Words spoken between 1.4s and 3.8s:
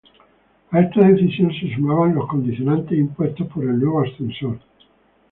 se sumaba los condicionante impuestos por el